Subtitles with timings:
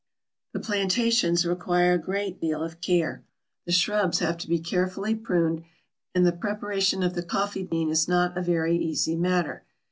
[0.53, 3.23] The plantations require a great deal of care.
[3.67, 5.63] The shrubs have to be carefully pruned,
[6.15, 9.63] and the preparation of the coffee bean is not a very easy matter.